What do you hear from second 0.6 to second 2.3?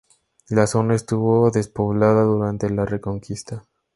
zona estuvo despoblada